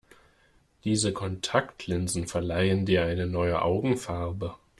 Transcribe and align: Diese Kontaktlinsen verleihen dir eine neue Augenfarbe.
Diese 0.83 1.13
Kontaktlinsen 1.13 2.25
verleihen 2.25 2.87
dir 2.87 3.03
eine 3.05 3.27
neue 3.27 3.61
Augenfarbe. 3.61 4.55